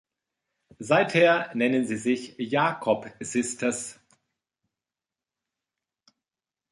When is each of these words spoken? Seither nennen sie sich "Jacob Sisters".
Seither 0.79 1.53
nennen 1.53 1.85
sie 1.85 1.95
sich 1.97 2.33
"Jacob 2.39 3.11
Sisters". 3.19 3.99